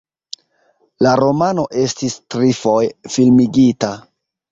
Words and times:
La 1.07 1.11
romano 1.19 1.65
estis 1.81 2.15
trifoje 2.35 3.11
filmigita. 3.17 3.93